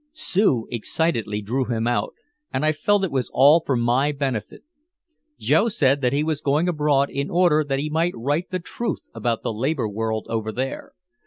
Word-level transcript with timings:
Sue 0.13 0.67
excitedly 0.71 1.43
drew 1.43 1.65
him 1.65 1.85
out, 1.85 2.15
and 2.51 2.65
I 2.65 2.71
felt 2.71 3.03
it 3.03 3.11
was 3.11 3.29
all 3.35 3.61
for 3.63 3.75
my 3.75 4.11
benefit. 4.11 4.63
Joe 5.37 5.69
said 5.69 6.01
that 6.01 6.11
he 6.11 6.23
was 6.23 6.41
going 6.41 6.67
abroad 6.67 7.11
in 7.11 7.29
order 7.29 7.63
that 7.63 7.77
he 7.77 7.87
might 7.91 8.15
write 8.17 8.49
the 8.49 8.57
truth 8.59 9.01
about 9.13 9.43
the 9.43 9.53
labor 9.53 9.87
world 9.87 10.25
over 10.27 10.51
there. 10.51 10.93